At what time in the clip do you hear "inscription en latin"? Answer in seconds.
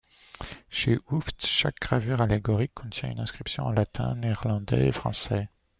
3.19-4.15